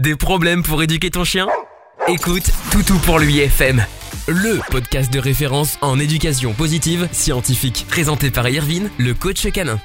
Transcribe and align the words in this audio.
Des 0.00 0.16
problèmes 0.16 0.62
pour 0.62 0.82
éduquer 0.82 1.10
ton 1.10 1.24
chien? 1.24 1.46
Écoute 2.08 2.50
Toutou 2.72 2.96
pour 3.00 3.18
lui 3.18 3.40
FM, 3.40 3.84
le 4.28 4.58
podcast 4.70 5.12
de 5.12 5.18
référence 5.18 5.76
en 5.82 5.98
éducation 5.98 6.54
positive 6.54 7.06
scientifique, 7.12 7.84
présenté 7.86 8.30
par 8.30 8.48
Irvine, 8.48 8.88
le 8.96 9.12
coach 9.12 9.46
canin. 9.52 9.78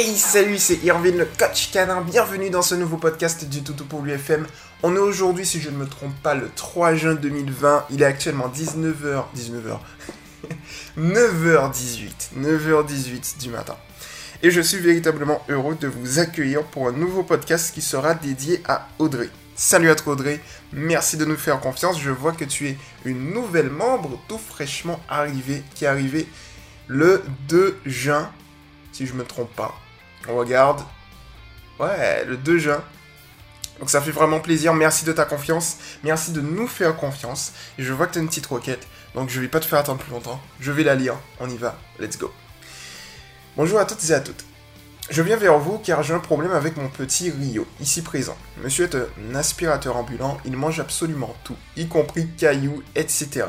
Hey 0.00 0.16
salut, 0.16 0.58
c'est 0.58 0.82
Irvine 0.82 1.16
le 1.16 1.28
coach 1.38 1.70
canin, 1.70 2.00
bienvenue 2.00 2.50
dans 2.50 2.62
ce 2.62 2.74
nouveau 2.74 2.96
podcast 2.96 3.48
du 3.48 3.62
Toutou 3.62 3.84
pour 3.84 4.02
l'UFM. 4.02 4.48
On 4.82 4.96
est 4.96 4.98
aujourd'hui, 4.98 5.46
si 5.46 5.60
je 5.60 5.70
ne 5.70 5.76
me 5.76 5.86
trompe 5.86 6.20
pas, 6.24 6.34
le 6.34 6.50
3 6.56 6.96
juin 6.96 7.14
2020, 7.14 7.84
il 7.90 8.02
est 8.02 8.06
actuellement 8.06 8.48
19h... 8.48 9.26
19h... 9.36 9.78
9h18, 10.98 12.36
9h18 12.36 13.40
du 13.40 13.50
matin. 13.50 13.76
Et 14.42 14.50
je 14.50 14.60
suis 14.60 14.78
véritablement 14.78 15.40
heureux 15.48 15.76
de 15.80 15.86
vous 15.86 16.18
accueillir 16.18 16.64
pour 16.64 16.88
un 16.88 16.92
nouveau 16.92 17.22
podcast 17.22 17.72
qui 17.72 17.80
sera 17.80 18.14
dédié 18.14 18.60
à 18.66 18.88
Audrey. 18.98 19.30
Salut 19.54 19.90
à 19.90 19.94
toi 19.94 20.14
Audrey, 20.14 20.40
merci 20.72 21.18
de 21.18 21.26
nous 21.26 21.36
faire 21.36 21.60
confiance. 21.60 22.00
Je 22.00 22.10
vois 22.10 22.32
que 22.32 22.44
tu 22.44 22.68
es 22.68 22.78
une 23.04 23.34
nouvelle 23.34 23.68
membre 23.68 24.18
tout 24.26 24.38
fraîchement 24.38 24.98
arrivée, 25.10 25.62
qui 25.74 25.84
est 25.84 25.88
arrivée 25.88 26.26
le 26.86 27.22
2 27.48 27.78
juin, 27.84 28.32
si 28.92 29.06
je 29.06 29.12
me 29.12 29.24
trompe 29.24 29.54
pas. 29.54 29.74
On 30.26 30.36
regarde. 30.36 30.82
Ouais, 31.78 32.24
le 32.24 32.38
2 32.38 32.58
juin. 32.58 32.82
Donc 33.78 33.90
ça 33.90 34.00
fait 34.00 34.10
vraiment 34.10 34.40
plaisir, 34.40 34.72
merci 34.72 35.04
de 35.04 35.12
ta 35.12 35.26
confiance, 35.26 35.76
merci 36.02 36.32
de 36.32 36.40
nous 36.40 36.66
faire 36.66 36.96
confiance. 36.96 37.52
Et 37.76 37.82
je 37.82 37.92
vois 37.92 38.06
que 38.06 38.14
tu 38.14 38.20
as 38.20 38.22
une 38.22 38.28
petite 38.28 38.46
requête, 38.46 38.86
donc 39.14 39.28
je 39.28 39.38
vais 39.38 39.48
pas 39.48 39.60
te 39.60 39.66
faire 39.66 39.78
attendre 39.78 40.00
plus 40.00 40.12
longtemps. 40.12 40.40
Je 40.60 40.72
vais 40.72 40.82
la 40.82 40.94
lire, 40.94 41.16
on 41.40 41.50
y 41.50 41.58
va, 41.58 41.78
let's 41.98 42.16
go. 42.16 42.32
Bonjour 43.58 43.78
à 43.78 43.84
toutes 43.84 44.02
et 44.08 44.14
à 44.14 44.20
toutes. 44.20 44.46
Je 45.10 45.20
viens 45.20 45.36
vers 45.36 45.58
vous 45.58 45.78
car 45.78 46.02
j'ai 46.02 46.14
un 46.14 46.20
problème 46.20 46.52
avec 46.52 46.76
mon 46.76 46.88
petit 46.88 47.30
Rio, 47.30 47.66
ici 47.80 48.02
présent. 48.02 48.36
Monsieur 48.62 48.84
est 48.84 48.94
un 48.94 49.34
aspirateur 49.34 49.96
ambulant, 49.96 50.38
il 50.44 50.56
mange 50.56 50.80
absolument 50.80 51.34
tout, 51.44 51.56
y 51.76 51.88
compris 51.88 52.28
cailloux, 52.38 52.82
etc. 52.94 53.46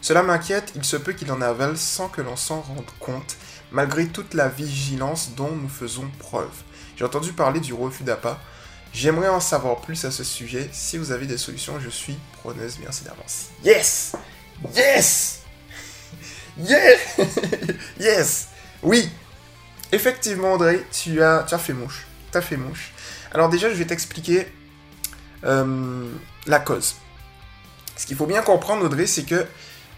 Cela 0.00 0.22
m'inquiète, 0.22 0.72
il 0.76 0.84
se 0.84 0.96
peut 0.96 1.12
qu'il 1.12 1.30
en 1.32 1.42
avale 1.42 1.76
sans 1.76 2.08
que 2.08 2.22
l'on 2.22 2.36
s'en 2.36 2.60
rende 2.60 2.86
compte, 3.00 3.36
malgré 3.72 4.06
toute 4.06 4.32
la 4.32 4.48
vigilance 4.48 5.32
dont 5.36 5.50
nous 5.50 5.68
faisons 5.68 6.08
preuve. 6.18 6.62
J'ai 6.96 7.04
entendu 7.04 7.32
parler 7.32 7.60
du 7.60 7.74
refus 7.74 8.04
d'appât. 8.04 8.40
J'aimerais 8.92 9.28
en 9.28 9.40
savoir 9.40 9.80
plus 9.80 10.04
à 10.04 10.10
ce 10.10 10.22
sujet. 10.22 10.68
Si 10.72 10.98
vous 10.98 11.10
avez 11.12 11.26
des 11.26 11.38
solutions, 11.38 11.80
je 11.80 11.88
suis 11.88 12.16
preneuse. 12.42 12.78
Merci 12.80 13.04
d'avance. 13.04 13.46
Yes! 13.64 14.12
Yes! 14.74 15.38
Yes! 16.58 17.16
yes! 17.98 18.48
Oui! 18.82 19.08
Effectivement, 19.92 20.54
Audrey, 20.54 20.84
tu 20.90 21.22
as, 21.22 21.44
tu 21.48 21.56
fait 21.58 21.74
mouche. 21.74 22.06
Tu 22.32 22.56
mouche. 22.56 22.92
Alors 23.32 23.50
déjà, 23.50 23.68
je 23.68 23.74
vais 23.74 23.84
t'expliquer 23.84 24.46
euh, 25.44 26.10
la 26.46 26.58
cause. 26.58 26.96
Ce 27.96 28.06
qu'il 28.06 28.16
faut 28.16 28.26
bien 28.26 28.42
comprendre, 28.42 28.84
Audrey, 28.84 29.06
c'est 29.06 29.24
que 29.24 29.46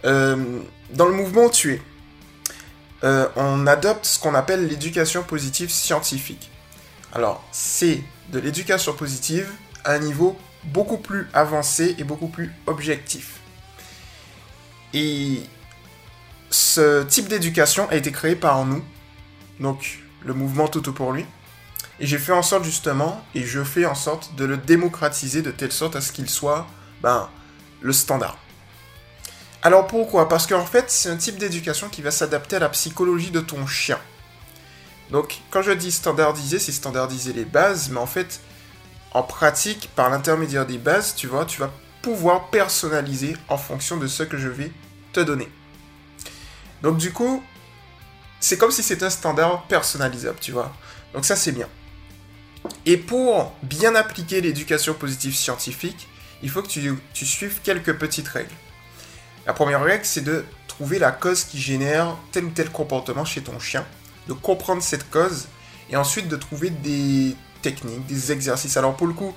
euh, 0.05 0.61
dans 0.91 1.07
le 1.07 1.15
mouvement 1.15 1.49
tu 1.49 1.75
es, 1.75 1.83
euh, 3.05 3.29
on 3.37 3.67
adopte 3.67 4.05
ce 4.05 4.19
qu'on 4.19 4.35
appelle 4.35 4.67
l'éducation 4.67 5.23
positive 5.23 5.71
scientifique. 5.71 6.51
Alors, 7.13 7.45
c'est 7.53 8.03
de 8.31 8.41
l'éducation 8.41 8.95
positive 8.95 9.49
à 9.85 9.93
un 9.93 9.99
niveau 10.01 10.37
beaucoup 10.65 10.99
plus 10.99 11.29
avancé 11.35 11.95
et 11.99 12.05
beaucoup 12.05 12.29
plus 12.29 12.51
objectif. 12.67 13.41
Et 14.93 15.41
ce 16.51 17.03
type 17.05 17.29
d'éducation 17.29 17.89
a 17.91 17.97
été 17.97 18.11
créé 18.11 18.35
par 18.35 18.65
nous, 18.65 18.83
donc 19.61 20.01
le 20.25 20.35
mouvement 20.35 20.69
Toto 20.69 20.93
pour 20.93 21.13
lui. 21.13 21.27
Et 22.01 22.07
j'ai 22.07 22.19
fait 22.19 22.33
en 22.33 22.43
sorte 22.43 22.65
justement, 22.65 23.25
et 23.35 23.45
je 23.45 23.63
fais 23.63 23.87
en 23.87 23.95
sorte 23.95 24.35
de 24.35 24.45
le 24.45 24.57
démocratiser 24.57 25.43
de 25.43 25.51
telle 25.51 25.73
sorte 25.73 25.97
à 25.97 26.01
ce 26.01 26.13
qu'il 26.13 26.29
soit 26.29 26.67
ben, 27.03 27.29
le 27.81 27.93
standard. 27.93 28.37
Alors 29.63 29.87
pourquoi? 29.87 30.29
Parce 30.29 30.47
qu'en 30.47 30.67
fait, 30.67 30.91
c'est 30.91 31.09
un 31.09 31.17
type 31.17 31.39
d'éducation 31.39 31.89
qui 31.89 32.03
va 32.03 32.11
s'adapter 32.11 32.57
à 32.57 32.59
la 32.59 32.69
psychologie 32.69 33.31
de 33.31 33.41
ton 33.41 33.67
chien. 33.67 33.99
Donc 35.11 35.39
quand 35.51 35.63
je 35.63 35.71
dis 35.71 35.93
standardiser, 35.93 36.59
c'est 36.59 36.73
standardiser 36.73 37.33
les 37.33 37.45
bases, 37.45 37.91
mais 37.91 38.01
en 38.01 38.07
fait, 38.07 38.41
en 39.13 39.23
pratique, 39.23 39.91
par 39.95 40.11
l'intermédiaire 40.11 40.67
des 40.67 40.79
bases, 40.79 41.15
tu 41.15 41.29
vois, 41.29 41.45
tu 41.45 41.61
vas 41.61 41.71
pouvoir 42.03 42.49
personnaliser 42.49 43.37
en 43.49 43.57
fonction 43.57 43.97
de 43.97 44.07
ce 44.07 44.25
que 44.25 44.37
je 44.37 44.49
vais 44.49 44.73
te 45.13 45.21
donner. 45.21 45.49
Donc 46.83 46.99
du 46.99 47.13
coup, 47.13 47.43
c'est 48.45 48.59
comme 48.59 48.71
si 48.71 48.83
c'était 48.83 49.07
un 49.07 49.11
standard 49.11 49.63
personnalisable, 49.69 50.37
tu 50.39 50.53
vois. 50.53 50.71
Donc 51.15 51.25
ça, 51.25 51.35
c'est 51.35 51.53
bien. 51.53 51.67
Et 52.85 52.99
pour 52.99 53.55
bien 53.63 53.95
appliquer 53.95 54.43
l'éducation 54.43 54.93
positive 54.93 55.35
scientifique, 55.35 56.07
il 56.43 56.51
faut 56.51 56.61
que 56.61 56.69
tu, 56.69 56.95
tu, 57.15 57.25
suives 57.25 57.61
quelques 57.63 57.95
petites 57.95 58.29
règles. 58.29 58.53
La 59.47 59.55
première 59.55 59.83
règle, 59.83 60.05
c'est 60.05 60.21
de 60.21 60.45
trouver 60.69 60.99
la 60.99 61.11
cause 61.11 61.45
qui 61.45 61.59
génère 61.59 62.19
tel 62.33 62.45
ou 62.45 62.51
tel 62.51 62.69
comportement 62.69 63.25
chez 63.25 63.41
ton 63.41 63.59
chien, 63.59 63.87
de 64.29 64.35
comprendre 64.35 64.83
cette 64.83 65.09
cause, 65.09 65.49
et 65.89 65.97
ensuite 65.97 66.29
de 66.29 66.37
trouver 66.37 66.69
des 66.69 67.35
techniques, 67.63 68.05
des 68.05 68.31
exercices. 68.31 68.77
Alors 68.77 68.95
pour 68.95 69.07
le 69.07 69.15
coup, 69.15 69.35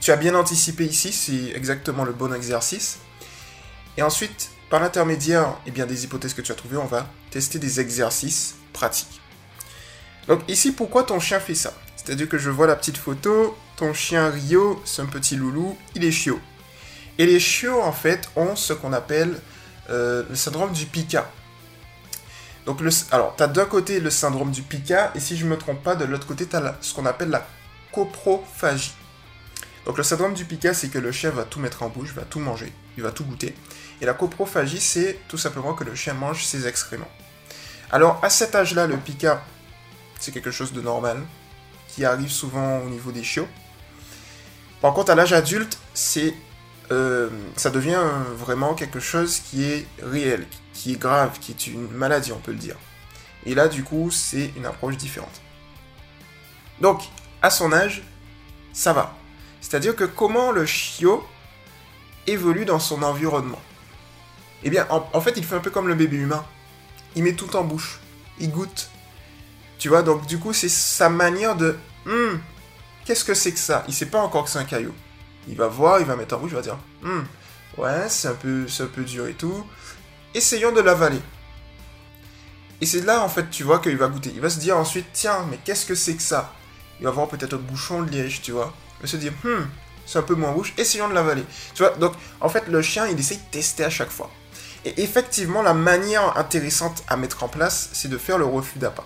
tu 0.00 0.12
as 0.12 0.16
bien 0.16 0.36
anticipé 0.36 0.84
ici, 0.84 1.12
c'est 1.12 1.50
exactement 1.56 2.04
le 2.04 2.12
bon 2.12 2.32
exercice. 2.32 2.98
Et 3.96 4.02
ensuite, 4.02 4.50
par 4.70 4.80
l'intermédiaire 4.80 5.56
eh 5.66 5.70
des 5.70 6.04
hypothèses 6.04 6.34
que 6.34 6.42
tu 6.42 6.52
as 6.52 6.56
trouvées, 6.56 6.76
on 6.76 6.86
va 6.86 7.06
tester 7.30 7.58
des 7.58 7.80
exercices 7.80 8.56
pratiques. 8.72 9.20
Donc 10.28 10.40
ici, 10.48 10.72
pourquoi 10.72 11.04
ton 11.04 11.20
chien 11.20 11.38
fait 11.38 11.54
ça? 11.54 11.72
C'est-à-dire 11.96 12.28
que 12.28 12.38
je 12.38 12.50
vois 12.50 12.66
la 12.66 12.76
petite 12.76 12.96
photo, 12.96 13.56
ton 13.76 13.92
chien 13.92 14.30
Rio, 14.30 14.80
c'est 14.84 15.02
un 15.02 15.06
petit 15.06 15.36
loulou, 15.36 15.76
il 15.94 16.04
est 16.04 16.10
chiot. 16.10 16.40
Et 17.18 17.26
les 17.26 17.40
chiots, 17.40 17.82
en 17.82 17.92
fait, 17.92 18.28
ont 18.36 18.56
ce 18.56 18.72
qu'on 18.72 18.92
appelle 18.92 19.40
euh, 19.90 20.24
le 20.28 20.34
syndrome 20.34 20.72
du 20.72 20.86
pica. 20.86 21.30
Donc, 22.66 22.80
alors, 23.10 23.34
tu 23.36 23.42
as 23.42 23.46
d'un 23.46 23.64
côté 23.64 24.00
le 24.00 24.10
syndrome 24.10 24.50
du 24.50 24.62
pica, 24.62 25.12
et 25.14 25.20
si 25.20 25.36
je 25.36 25.44
ne 25.44 25.50
me 25.50 25.56
trompe 25.56 25.82
pas, 25.82 25.94
de 25.94 26.04
l'autre 26.04 26.26
côté, 26.26 26.46
tu 26.46 26.56
as 26.56 26.76
ce 26.80 26.94
qu'on 26.94 27.06
appelle 27.06 27.30
la 27.30 27.46
coprophagie. 27.92 28.94
Donc, 29.86 29.96
le 29.96 30.02
syndrome 30.02 30.34
du 30.34 30.44
pica, 30.44 30.74
c'est 30.74 30.88
que 30.88 30.98
le 30.98 31.12
chien 31.12 31.30
va 31.30 31.44
tout 31.44 31.60
mettre 31.60 31.84
en 31.84 31.88
bouche, 31.88 32.12
va 32.12 32.22
tout 32.22 32.40
manger, 32.40 32.72
il 32.96 33.02
va 33.02 33.12
tout 33.12 33.24
goûter. 33.24 33.54
Et 34.00 34.06
la 34.06 34.14
coprophagie, 34.14 34.80
c'est 34.80 35.20
tout 35.28 35.38
simplement 35.38 35.74
que 35.74 35.84
le 35.84 35.94
chien 35.94 36.14
mange 36.14 36.44
ses 36.44 36.66
excréments. 36.66 37.10
Alors, 37.90 38.18
à 38.22 38.30
cet 38.30 38.54
âge-là, 38.54 38.86
le 38.86 38.96
pica, 38.96 39.42
c'est 40.18 40.32
quelque 40.32 40.50
chose 40.50 40.72
de 40.72 40.80
normal, 40.80 41.22
qui 41.88 42.04
arrive 42.04 42.30
souvent 42.30 42.80
au 42.80 42.88
niveau 42.88 43.12
des 43.12 43.24
chiots. 43.24 43.48
Par 44.80 44.92
contre, 44.92 45.12
à 45.12 45.14
l'âge 45.14 45.32
adulte, 45.32 45.78
c'est, 45.94 46.34
euh, 46.90 47.30
ça 47.56 47.70
devient 47.70 48.02
vraiment 48.34 48.74
quelque 48.74 49.00
chose 49.00 49.38
qui 49.40 49.64
est 49.64 49.86
réel, 50.02 50.46
qui 50.74 50.92
est 50.92 50.98
grave, 50.98 51.38
qui 51.40 51.52
est 51.52 51.66
une 51.68 51.88
maladie, 51.90 52.32
on 52.32 52.38
peut 52.38 52.52
le 52.52 52.58
dire. 52.58 52.76
Et 53.46 53.54
là, 53.54 53.68
du 53.68 53.82
coup, 53.84 54.10
c'est 54.10 54.52
une 54.56 54.66
approche 54.66 54.96
différente. 54.96 55.40
Donc, 56.80 57.02
à 57.40 57.48
son 57.48 57.72
âge, 57.72 58.02
ça 58.72 58.92
va. 58.92 59.14
C'est-à-dire 59.60 59.96
que 59.96 60.04
comment 60.04 60.52
le 60.52 60.66
chiot 60.66 61.26
évolue 62.26 62.64
dans 62.64 62.80
son 62.80 63.02
environnement? 63.02 63.60
Eh 64.64 64.70
bien, 64.70 64.86
en, 64.90 65.20
fait, 65.20 65.34
il 65.36 65.44
fait 65.44 65.54
un 65.54 65.60
peu 65.60 65.70
comme 65.70 65.88
le 65.88 65.94
bébé 65.94 66.16
humain. 66.16 66.44
Il 67.14 67.22
met 67.22 67.34
tout 67.34 67.54
en 67.56 67.64
bouche. 67.64 68.00
Il 68.38 68.50
goûte. 68.50 68.90
Tu 69.78 69.88
vois, 69.88 70.02
donc 70.02 70.26
du 70.26 70.38
coup, 70.38 70.52
c'est 70.52 70.68
sa 70.68 71.08
manière 71.08 71.56
de... 71.56 71.76
Hum, 72.06 72.40
qu'est-ce 73.04 73.24
que 73.24 73.34
c'est 73.34 73.52
que 73.52 73.58
ça? 73.58 73.84
Il 73.88 73.94
sait 73.94 74.06
pas 74.06 74.20
encore 74.20 74.44
que 74.44 74.50
c'est 74.50 74.58
un 74.58 74.64
caillou. 74.64 74.92
Il 75.48 75.56
va 75.56 75.68
voir, 75.68 76.00
il 76.00 76.06
va 76.06 76.16
mettre 76.16 76.36
en 76.36 76.38
bouche, 76.38 76.50
il 76.52 76.56
va 76.56 76.62
dire... 76.62 76.78
Hum, 77.04 77.24
ouais, 77.78 78.08
c'est 78.08 78.28
un, 78.28 78.34
peu, 78.34 78.66
un 78.80 78.86
peu 78.86 79.04
dur 79.04 79.26
et 79.26 79.34
tout. 79.34 79.64
Essayons 80.34 80.72
de 80.72 80.80
l'avaler. 80.80 81.20
Et 82.80 82.86
c'est 82.86 83.02
là, 83.02 83.22
en 83.22 83.28
fait, 83.28 83.50
tu 83.50 83.62
vois 83.62 83.78
qu'il 83.78 83.96
va 83.96 84.08
goûter. 84.08 84.32
Il 84.34 84.40
va 84.40 84.50
se 84.50 84.58
dire 84.58 84.76
ensuite, 84.76 85.06
tiens, 85.12 85.46
mais 85.50 85.58
qu'est-ce 85.64 85.86
que 85.86 85.94
c'est 85.94 86.14
que 86.14 86.22
ça? 86.22 86.52
Il 87.00 87.04
va 87.04 87.10
voir 87.10 87.28
peut-être 87.28 87.54
un 87.54 87.58
bouchon 87.58 88.02
de 88.02 88.10
liège, 88.10 88.42
tu 88.42 88.52
vois. 88.52 88.74
Il 88.98 89.02
va 89.02 89.08
se 89.08 89.16
dire, 89.16 89.32
hum, 89.44 89.66
c'est 90.06 90.18
un 90.18 90.22
peu 90.22 90.34
moins 90.34 90.50
rouge, 90.50 90.72
essayons 90.78 91.08
de 91.08 91.14
l'avaler. 91.14 91.44
Tu 91.74 91.82
vois, 91.82 91.92
donc, 91.96 92.12
en 92.40 92.48
fait, 92.48 92.68
le 92.68 92.80
chien, 92.82 93.06
il 93.06 93.18
essaye 93.18 93.38
de 93.38 93.50
tester 93.50 93.84
à 93.84 93.90
chaque 93.90 94.10
fois. 94.10 94.30
Et 94.86 95.02
effectivement, 95.02 95.62
la 95.62 95.74
manière 95.74 96.38
intéressante 96.38 97.02
à 97.08 97.16
mettre 97.16 97.42
en 97.42 97.48
place, 97.48 97.90
c'est 97.92 98.06
de 98.06 98.16
faire 98.18 98.38
le 98.38 98.44
refus 98.44 98.78
d'appât. 98.78 99.04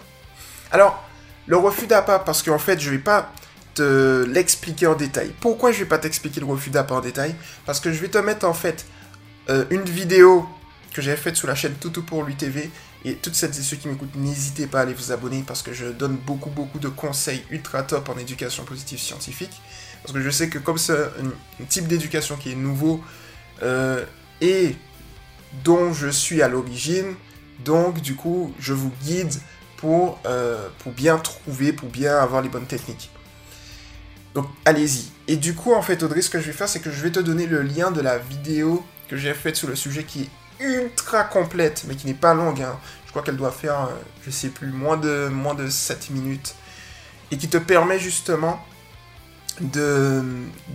Alors, 0.71 1.03
le 1.47 1.57
refus 1.57 1.87
d'appât, 1.87 2.19
parce 2.19 2.43
qu'en 2.43 2.59
fait, 2.59 2.79
je 2.79 2.91
vais 2.91 2.99
pas 2.99 3.33
te 3.75 4.25
l'expliquer 4.25 4.87
en 4.89 4.95
détail. 4.95 5.33
Pourquoi 5.41 5.73
je 5.73 5.79
vais 5.79 5.87
pas 5.87 5.97
t'expliquer 5.97 6.41
le 6.41 6.45
refus 6.45 6.69
d'appât 6.69 6.97
en 6.97 7.01
détail? 7.01 7.35
Parce 7.65 7.81
que 7.81 7.91
je 7.95 7.99
vais 7.99 8.09
te 8.09 8.19
mettre 8.19 8.47
en 8.47 8.53
fait 8.53 8.85
euh, 9.49 9.65
une 9.71 9.85
vidéo 9.85 10.47
que 10.93 11.01
j'avais 11.01 11.17
faite 11.17 11.37
sur 11.37 11.49
la 11.49 11.55
chaîne 11.55 11.73
Toutou 11.73 12.03
pour 12.03 12.25
lui 12.25 12.35
TV. 12.35 12.71
Et 13.07 13.15
toutes 13.15 13.35
celles 13.35 13.59
et 13.59 13.63
ceux 13.63 13.79
qui 13.79 13.89
m'écoutent, 13.89 14.15
n'hésitez 14.17 14.67
pas 14.67 14.81
à 14.81 14.83
aller 14.83 14.93
vous 14.93 15.13
abonner 15.13 15.43
parce 15.47 15.63
que 15.63 15.73
je 15.73 15.87
donne 15.87 16.17
beaucoup 16.17 16.51
beaucoup 16.51 16.79
de 16.79 16.89
conseils 16.89 17.43
ultra 17.49 17.83
top 17.85 18.11
en 18.11 18.19
éducation 18.19 18.65
positive 18.65 18.99
scientifique. 18.99 19.63
Parce 20.03 20.13
que 20.13 20.21
je 20.21 20.29
sais 20.29 20.51
que 20.51 20.59
comme 20.59 20.77
c'est 20.77 20.93
un, 20.93 21.65
type 21.71 21.89
d'éducation 21.89 22.37
qui 22.37 22.53
est 22.53 22.55
nouveau 22.55 23.03
euh, 23.63 24.05
et 24.43 24.77
dont 25.65 25.93
je 25.93 26.09
suis 26.09 26.43
à 26.43 26.49
l'origine. 26.49 27.15
Donc, 27.65 28.01
du 28.01 28.15
coup, 28.15 28.55
je 28.59 28.73
vous 28.73 28.93
guide 29.03 29.35
pour, 29.77 30.19
euh, 30.27 30.69
pour 30.81 30.93
bien 30.93 31.19
trouver, 31.19 31.73
pour 31.73 31.89
bien 31.89 32.17
avoir 32.19 32.43
les 32.43 32.49
bonnes 32.49 32.67
techniques. 32.67 33.11
Donc 34.35 34.47
allez-y. 34.65 35.11
Et 35.27 35.37
du 35.37 35.55
coup, 35.55 35.73
en 35.73 35.83
fait, 35.83 36.03
Audrey, 36.03 36.23
ce 36.23 36.31
que 36.31 36.41
je 36.41 36.47
vais 36.47 36.53
faire, 36.53 36.69
c'est 36.69 36.81
que 36.81 36.91
je 36.91 37.03
vais 37.03 37.11
te 37.11 37.21
donner 37.21 37.47
le 37.47 37.63
lien 37.63 37.91
de 37.91 38.01
la 38.01 38.19
vidéo 38.19 38.85
que 39.09 39.17
j'ai 39.17 39.35
faite 39.35 39.57
sur 39.57 39.69
le 39.69 39.75
sujet 39.75 40.05
qui 40.05 40.23
est 40.23 40.65
ultra 40.65 41.25
complète, 41.25 41.85
mais 41.89 41.97
qui 41.97 42.07
n'est 42.07 42.15
pas 42.15 42.35
longue. 42.35 42.63
Hein. 42.63 42.79
Je 43.07 43.11
crois 43.11 43.23
qu'elle 43.23 43.37
doit 43.37 43.51
faire, 43.51 43.81
euh, 43.81 43.95
je 44.25 44.31
sais 44.31 44.51
plus, 44.51 44.69
moins 44.69 44.97
de, 44.97 45.29
moins 45.29 45.55
de 45.55 45.69
7 45.69 46.11
minutes. 46.11 46.55
Et 47.33 47.39
qui 47.39 47.49
te 47.49 47.57
permet 47.57 47.99
justement 47.99 48.65
de, 49.61 50.23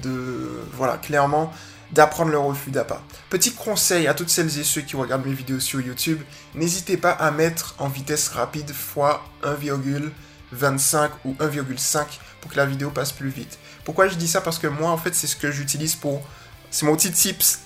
de 0.02 0.64
voilà, 0.74 0.98
clairement, 0.98 1.54
d'apprendre 1.96 2.32
le 2.32 2.38
refus 2.38 2.72
d'appât. 2.72 3.02
Petit 3.30 3.54
conseil 3.54 4.08
à 4.08 4.14
toutes 4.14 4.30
celles 4.30 4.60
et 4.60 4.64
ceux 4.64 4.82
qui 4.82 4.98
regardent 4.98 5.26
mes 5.26 5.34
vidéos 5.34 5.62
sur 5.62 5.80
YouTube, 5.80 6.20
n'hésitez 6.54 6.98
pas 6.98 7.12
à 7.12 7.32
mettre 7.32 7.74
en 7.80 7.88
vitesse 7.88 8.28
rapide 8.28 8.70
x 8.70 8.98
1,25 9.44 11.10
ou 11.24 11.34
1,5 11.34 12.06
pour 12.42 12.52
que 12.52 12.58
la 12.58 12.66
vidéo 12.66 12.92
passe 12.92 13.14
plus 13.14 13.30
vite. 13.30 13.58
Pourquoi 13.86 14.10
je 14.10 14.16
dis 14.16 14.28
ça? 14.28 14.42
Parce 14.42 14.60
que 14.60 14.68
moi, 14.68 14.92
en 14.92 14.98
fait, 14.98 15.16
c'est 15.16 15.28
ce 15.28 15.38
que 15.38 15.52
j'utilise 15.52 15.96
pour... 15.96 16.22
C'est 16.70 16.86
mon 16.86 16.96
petit 16.98 17.12
tips 17.12 17.62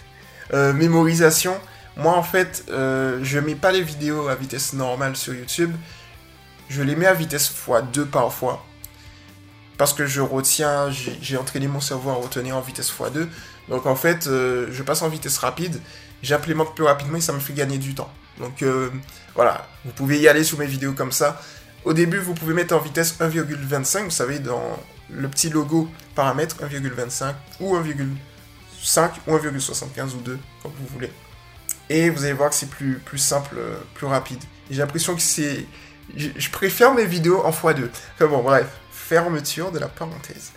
euh, 0.54 0.74
mémorisation. 0.74 1.60
Moi, 1.98 2.14
en 2.16 2.24
fait, 2.24 2.66
euh, 2.70 3.20
je 3.24 3.40
mets 3.40 3.56
pas 3.56 3.72
les 3.72 3.82
vidéos 3.82 4.28
à 4.28 4.36
vitesse 4.36 4.74
normale 4.74 5.16
sur 5.16 5.34
YouTube. 5.34 5.76
Je 6.70 6.84
les 6.84 6.96
mets 6.96 7.08
à 7.08 7.16
vitesse 7.16 7.52
x2 7.52 8.06
parfois. 8.06 8.64
Parce 9.80 9.94
que 9.94 10.06
je 10.06 10.20
retiens, 10.20 10.92
j'ai 10.92 11.38
entraîné 11.38 11.70
mon 11.70 11.80
cerveau 11.80 12.10
à 12.10 12.16
retenir 12.16 12.58
en 12.58 12.60
vitesse 12.60 12.92
x2. 12.92 13.30
Donc 13.70 13.86
en 13.86 13.96
fait, 13.96 14.28
euh, 14.28 14.68
je 14.74 14.84
passe 14.84 15.02
en 15.04 15.08
vitesse 15.08 15.38
rapide, 15.38 15.80
j'implémente 16.22 16.76
plus 16.76 16.84
rapidement 16.84 17.18
et 17.18 17.22
ça 17.22 17.32
me 17.32 17.40
fait 17.40 17.54
gagner 17.54 17.78
du 17.78 17.96
temps. 17.96 18.12
Donc 18.40 18.62
euh, 18.62 18.90
voilà, 19.36 19.70
vous 19.86 19.92
pouvez 19.92 20.20
y 20.20 20.28
aller 20.28 20.44
sur 20.44 20.60
mes 20.60 20.66
vidéos 20.66 20.92
comme 20.92 21.14
ça. 21.14 21.42
Au 21.86 21.94
début, 21.94 22.18
vous 22.18 22.34
pouvez 22.34 22.54
mettre 22.54 22.76
en 22.76 22.80
vitesse 22.80 23.16
1,25, 23.22 24.04
vous 24.04 24.10
savez, 24.10 24.40
dans 24.40 24.78
le 25.10 25.30
petit 25.30 25.50
logo 25.50 25.90
paramètre 26.14 26.58
1,25 26.58 27.34
ou 27.62 27.78
1,5 27.78 29.10
ou 29.28 29.32
1,75 29.34 30.14
ou 30.14 30.18
2, 30.18 30.40
comme 30.62 30.74
vous 30.78 30.88
voulez. 30.94 31.12
Et 31.88 32.10
vous 32.10 32.26
allez 32.26 32.34
voir 32.34 32.50
que 32.50 32.56
c'est 32.56 32.70
plus, 32.70 33.00
simple, 33.16 33.56
euh, 33.58 33.78
plus 33.94 34.08
rapide. 34.08 34.44
J'ai 34.70 34.80
l'impression 34.80 35.16
que 35.16 35.22
c'est... 35.22 35.66
Je, 36.18 36.50
préfère 36.50 36.94
mes 36.94 37.06
vidéos 37.06 37.42
en 37.46 37.52
x2. 37.52 37.88
Enfin 38.16 38.28
bon, 38.28 38.44
bref, 38.44 38.68
fermeture 39.10 39.72
de 39.72 39.80
la 39.80 39.88
parenthèse. 39.88 40.52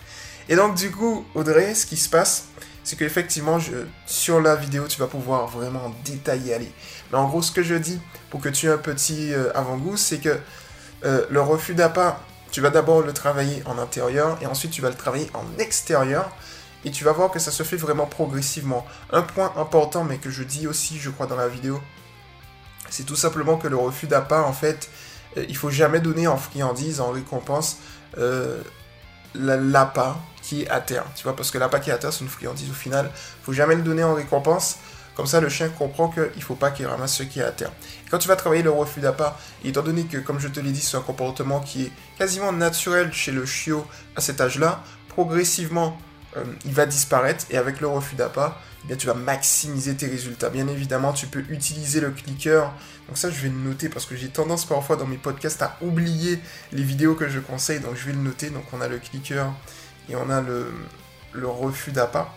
Et 0.47 0.55
donc 0.55 0.75
du 0.75 0.91
coup, 0.91 1.25
Audrey, 1.33 1.73
ce 1.73 1.85
qui 1.85 1.97
se 1.97 2.07
passe, 2.07 2.45
c'est 2.83 2.97
qu'effectivement, 2.97 3.57
sur 4.05 4.41
la 4.41 4.55
vidéo, 4.55 4.85
tu 4.87 4.99
vas 4.99 5.07
pouvoir 5.07 5.47
vraiment 5.47 5.93
détailler 6.05 6.53
aller. 6.53 6.71
Mais 7.11 7.17
en 7.17 7.27
gros, 7.27 7.41
ce 7.41 7.51
que 7.51 7.63
je 7.63 7.75
dis, 7.75 7.99
pour 8.29 8.41
que 8.41 8.49
tu 8.49 8.67
aies 8.67 8.71
un 8.71 8.77
petit 8.77 9.33
euh, 9.33 9.51
avant-goût, 9.55 9.97
c'est 9.97 10.19
que 10.19 10.37
euh, 11.05 11.25
le 11.29 11.41
refus 11.41 11.73
d'appât, 11.73 12.19
tu 12.51 12.61
vas 12.61 12.69
d'abord 12.69 13.01
le 13.01 13.13
travailler 13.13 13.63
en 13.65 13.77
intérieur 13.79 14.37
et 14.41 14.45
ensuite 14.45 14.71
tu 14.71 14.81
vas 14.81 14.89
le 14.89 14.95
travailler 14.95 15.29
en 15.33 15.45
extérieur. 15.59 16.29
Et 16.85 16.91
tu 16.91 17.05
vas 17.05 17.13
voir 17.13 17.31
que 17.31 17.39
ça 17.39 17.51
se 17.51 17.63
fait 17.63 17.77
vraiment 17.77 18.05
progressivement. 18.05 18.85
Un 19.11 19.21
point 19.21 19.53
important, 19.55 20.03
mais 20.03 20.17
que 20.17 20.29
je 20.29 20.43
dis 20.43 20.67
aussi, 20.67 20.99
je 20.99 21.09
crois, 21.09 21.25
dans 21.25 21.37
la 21.37 21.47
vidéo, 21.47 21.81
c'est 22.89 23.05
tout 23.05 23.15
simplement 23.15 23.57
que 23.57 23.69
le 23.69 23.77
refus 23.77 24.07
d'appât, 24.07 24.43
en 24.43 24.51
fait, 24.51 24.89
il 25.37 25.57
faut 25.57 25.69
jamais 25.69 25.99
donner 25.99 26.27
en 26.27 26.37
friandise, 26.37 27.01
en 27.01 27.11
récompense, 27.11 27.77
l'appât 29.35 30.17
qui 30.41 30.63
est 30.63 30.69
à 30.69 30.79
terre. 30.81 31.05
Tu 31.15 31.23
vois, 31.23 31.35
parce 31.35 31.51
que 31.51 31.57
l'appât 31.57 31.79
qui 31.79 31.89
est 31.89 31.93
à 31.93 31.97
terre, 31.97 32.13
c'est 32.13 32.23
une 32.23 32.29
friandise 32.29 32.69
au 32.69 32.73
final. 32.73 33.09
faut 33.43 33.53
jamais 33.53 33.75
le 33.75 33.81
donner 33.81 34.03
en 34.03 34.13
récompense. 34.13 34.77
Comme 35.15 35.27
ça, 35.27 35.39
le 35.39 35.49
chien 35.49 35.69
comprend 35.69 36.09
qu'il 36.09 36.31
ne 36.35 36.41
faut 36.41 36.55
pas 36.55 36.71
qu'il 36.71 36.87
ramasse 36.87 37.15
ce 37.17 37.23
qui 37.23 37.39
est 37.39 37.43
à 37.43 37.51
terre. 37.51 37.71
quand 38.09 38.17
tu 38.17 38.27
vas 38.27 38.35
travailler 38.35 38.63
le 38.63 38.71
refus 38.71 38.99
d'appât, 38.99 39.37
étant 39.63 39.83
donné 39.83 40.05
que, 40.05 40.17
comme 40.17 40.39
je 40.39 40.47
te 40.47 40.59
l'ai 40.59 40.71
dit, 40.71 40.81
c'est 40.81 40.97
un 40.97 41.01
comportement 41.01 41.59
qui 41.59 41.83
est 41.83 41.91
quasiment 42.17 42.51
naturel 42.51 43.13
chez 43.13 43.31
le 43.31 43.45
chiot 43.45 43.85
à 44.15 44.21
cet 44.21 44.41
âge-là, 44.41 44.83
progressivement, 45.09 45.97
euh, 46.37 46.43
il 46.65 46.73
va 46.73 46.85
disparaître. 46.85 47.45
Et 47.49 47.57
avec 47.57 47.81
le 47.81 47.87
refus 47.87 48.15
d'appât, 48.15 48.59
eh 48.83 48.87
bien, 48.87 48.95
tu 48.95 49.07
vas 49.07 49.13
maximiser 49.13 49.95
tes 49.95 50.07
résultats. 50.07 50.49
Bien 50.49 50.67
évidemment, 50.67 51.13
tu 51.13 51.27
peux 51.27 51.43
utiliser 51.49 51.99
le 51.99 52.11
clicker. 52.11 52.71
Donc 53.07 53.17
ça, 53.17 53.29
je 53.29 53.39
vais 53.41 53.49
le 53.49 53.55
noter 53.55 53.89
parce 53.89 54.05
que 54.05 54.15
j'ai 54.15 54.29
tendance 54.29 54.65
parfois 54.65 54.95
dans 54.95 55.05
mes 55.05 55.17
podcasts 55.17 55.61
à 55.61 55.77
oublier 55.81 56.39
les 56.71 56.83
vidéos 56.83 57.15
que 57.15 57.29
je 57.29 57.39
conseille. 57.39 57.79
Donc 57.79 57.95
je 57.95 58.05
vais 58.05 58.13
le 58.13 58.19
noter. 58.19 58.49
Donc 58.49 58.65
on 58.73 58.81
a 58.81 58.87
le 58.87 58.99
clicker 58.99 59.45
et 60.09 60.15
on 60.15 60.29
a 60.29 60.41
le, 60.41 60.67
refus 61.43 61.91
d'appât. 61.91 62.29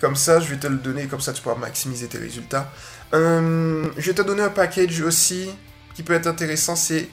Comme 0.00 0.16
ça, 0.16 0.40
je 0.40 0.50
vais 0.50 0.58
te 0.58 0.66
le 0.66 0.76
donner, 0.76 1.06
comme 1.06 1.20
ça 1.20 1.32
tu 1.32 1.40
pourras 1.40 1.54
maximiser 1.54 2.08
tes 2.08 2.18
résultats. 2.18 2.70
Euh, 3.14 3.88
je 3.96 4.10
vais 4.10 4.14
te 4.14 4.22
donner 4.22 4.42
un 4.42 4.50
package 4.50 5.00
aussi 5.00 5.50
qui 5.94 6.02
peut 6.02 6.12
être 6.12 6.26
intéressant, 6.26 6.76
c'est 6.76 7.08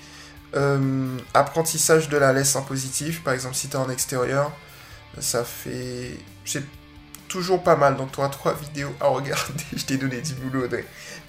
euh, 0.55 1.17
apprentissage 1.33 2.09
de 2.09 2.17
la 2.17 2.33
laisse 2.33 2.55
en 2.55 2.63
positif. 2.63 3.23
Par 3.23 3.33
exemple, 3.33 3.55
si 3.55 3.69
tu 3.69 3.73
es 3.73 3.79
en 3.79 3.89
extérieur, 3.89 4.51
ça 5.19 5.43
fait... 5.43 6.17
C'est 6.45 6.63
toujours 7.27 7.63
pas 7.63 7.75
mal, 7.75 7.95
donc 7.95 8.11
tu 8.11 8.19
auras 8.19 8.29
trois 8.29 8.53
vidéos 8.53 8.93
à 8.99 9.07
regarder. 9.07 9.63
je 9.75 9.85
t'ai 9.85 9.97
donné 9.97 10.21
du 10.21 10.33
boulot, 10.33 10.67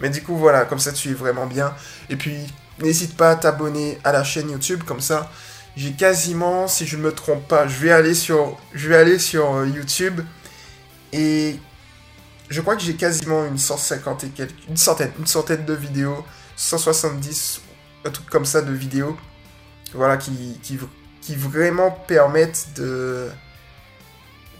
Mais 0.00 0.10
du 0.10 0.22
coup, 0.22 0.36
voilà, 0.36 0.64
comme 0.64 0.80
ça 0.80 0.92
tu 0.92 1.10
es 1.10 1.14
vraiment 1.14 1.46
bien. 1.46 1.74
Et 2.10 2.16
puis, 2.16 2.36
n'hésite 2.80 3.16
pas 3.16 3.30
à 3.30 3.36
t'abonner 3.36 3.98
à 4.04 4.12
la 4.12 4.24
chaîne 4.24 4.50
YouTube, 4.50 4.82
comme 4.84 5.00
ça 5.00 5.30
j'ai 5.76 5.92
quasiment, 5.92 6.68
si 6.68 6.86
je 6.86 6.96
ne 6.96 7.02
me 7.02 7.12
trompe 7.12 7.46
pas, 7.48 7.66
je 7.66 7.78
vais 7.78 7.92
aller 7.92 8.14
sur, 8.14 8.58
je 8.74 8.88
vais 8.88 8.96
aller 8.96 9.18
sur 9.18 9.54
euh, 9.54 9.66
YouTube. 9.66 10.20
Et 11.12 11.56
je 12.48 12.60
crois 12.60 12.76
que 12.76 12.82
j'ai 12.82 12.94
quasiment 12.94 13.44
une 13.46 13.58
150 13.58 14.24
et 14.24 14.28
quelques, 14.28 14.68
une 14.68 14.76
centaine, 14.76 15.12
une 15.18 15.26
centaine 15.26 15.64
de 15.64 15.74
vidéos, 15.74 16.24
170, 16.56 17.62
un 18.04 18.10
truc 18.10 18.28
comme 18.28 18.44
ça 18.44 18.62
de 18.62 18.72
vidéos, 18.72 19.16
voilà, 19.94 20.16
qui, 20.16 20.58
qui, 20.62 20.78
qui 21.20 21.36
vraiment 21.36 21.90
permettent 21.90 22.68
de, 22.76 23.30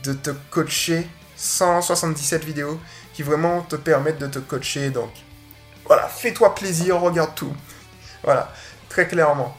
de 0.03 0.13
te 0.13 0.31
coacher, 0.51 1.09
177 1.37 2.45
vidéos 2.45 2.81
qui 3.15 3.23
vraiment 3.23 3.63
te 3.63 3.77
permettent 3.77 4.19
de 4.19 4.27
te 4.27 4.39
coacher, 4.39 4.91
donc 4.91 5.11
voilà, 5.85 6.09
fais-toi 6.09 6.55
plaisir, 6.55 7.01
regarde 7.01 7.35
tout, 7.35 7.55
voilà, 8.23 8.53
très 8.89 9.09
clairement. 9.09 9.57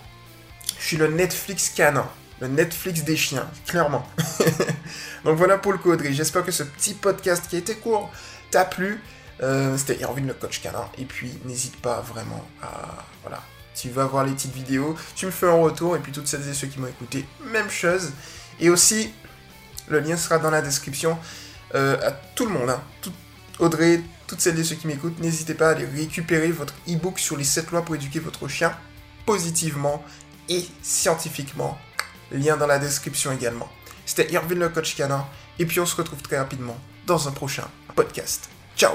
Je 0.80 0.86
suis 0.90 0.98
le 0.98 1.08
Netflix 1.08 1.70
canin. 1.70 2.08
Le 2.40 2.48
Netflix 2.48 3.04
des 3.04 3.16
chiens, 3.16 3.50
clairement. 3.68 4.06
Donc 5.24 5.38
voilà 5.38 5.58
pour 5.58 5.72
le 5.72 5.80
Audrey. 5.86 6.12
J'espère 6.12 6.44
que 6.44 6.52
ce 6.52 6.64
petit 6.64 6.94
podcast 6.94 7.48
qui 7.48 7.56
a 7.56 7.60
été 7.60 7.76
court 7.76 8.12
t'a 8.52 8.66
plu. 8.66 9.02
Euh, 9.42 9.78
C'était 9.78 10.02
Irvine 10.02 10.28
le 10.28 10.34
coach 10.34 10.62
canin. 10.62 10.86
Et 10.98 11.06
puis 11.06 11.40
n'hésite 11.46 11.78
pas 11.82 12.02
vraiment 12.02 12.46
à. 12.62 13.06
Voilà. 13.22 13.42
Tu 13.76 13.90
vas 13.90 14.06
voir 14.06 14.26
les 14.26 14.34
petites 14.34 14.54
vidéos, 14.54 14.96
tu 15.16 15.26
me 15.26 15.32
fais 15.32 15.48
un 15.48 15.54
retour. 15.54 15.96
Et 15.96 16.00
puis 16.00 16.12
toutes 16.12 16.28
celles 16.28 16.48
et 16.50 16.54
ceux 16.54 16.68
qui 16.68 16.80
m'ont 16.80 16.88
écouté, 16.88 17.26
même 17.46 17.70
chose. 17.70 18.12
Et 18.60 18.70
aussi, 18.70 19.14
le 19.88 20.00
lien 20.00 20.18
sera 20.18 20.40
dans 20.40 20.50
la 20.50 20.62
description. 20.62 21.18
Euh, 21.76 21.98
à 22.06 22.12
tout 22.12 22.46
le 22.46 22.52
monde, 22.52 22.70
hein. 22.70 22.82
Audrey, 23.60 24.02
toutes 24.28 24.42
celles 24.42 24.60
et 24.60 24.64
ceux 24.64 24.76
qui 24.76 24.88
m'écoutent, 24.88 25.20
n'hésitez 25.20 25.54
pas 25.54 25.70
à 25.70 25.72
aller 25.72 25.86
récupérer 25.86 26.52
votre 26.52 26.74
e-book 26.90 27.20
sur 27.20 27.38
les 27.38 27.44
7 27.44 27.72
lois 27.72 27.84
pour 27.84 27.96
éduquer 27.96 28.20
votre 28.20 28.48
chien 28.48 28.76
positivement 29.26 30.04
et 30.50 30.66
scientifiquement. 30.82 31.78
Lien 32.32 32.58
dans 32.58 32.68
la 32.68 32.80
description 32.80 33.32
également. 33.32 33.70
C'était 34.06 34.32
Irvin 34.34 34.56
le 34.56 34.70
coach 34.70 34.96
canin, 34.96 35.26
et 35.60 35.66
puis 35.66 35.80
on 35.80 35.86
se 35.86 35.96
retrouve 35.96 36.22
très 36.22 36.38
rapidement 36.38 36.78
dans 37.06 37.28
un 37.28 37.32
prochain 37.32 37.68
podcast. 37.96 38.50
Ciao 38.76 38.94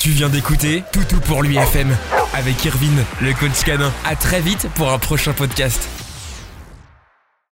Tu 0.00 0.10
viens 0.10 0.28
d'écouter 0.28 0.82
Toutou 0.92 1.20
pour 1.20 1.42
l'UFM 1.42 1.94
avec 2.34 2.64
Irvin 2.64 3.04
le 3.20 3.32
coach 3.34 3.64
canin. 3.64 3.92
À 4.04 4.16
très 4.16 4.40
vite 4.40 4.68
pour 4.74 4.90
un 4.90 4.98
prochain 4.98 5.32
podcast. 5.32 5.95